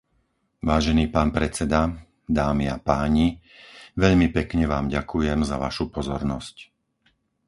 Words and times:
Vážený 0.69 1.05
pán 1.15 1.29
predseda, 1.37 1.81
dámy 2.39 2.65
a 2.65 2.77
páni, 2.89 3.27
veľmi 4.03 4.27
pekne 4.37 4.65
vám 4.73 4.85
ďakujem 4.95 5.39
za 5.49 5.55
vašu 5.65 5.85
pozornosť. 5.95 6.55